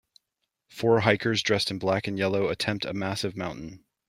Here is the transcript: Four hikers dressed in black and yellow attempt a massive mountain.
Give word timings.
Four 0.71 1.01
hikers 1.01 1.43
dressed 1.43 1.69
in 1.69 1.77
black 1.77 2.07
and 2.07 2.17
yellow 2.17 2.47
attempt 2.47 2.85
a 2.85 2.93
massive 2.95 3.37
mountain. 3.37 3.85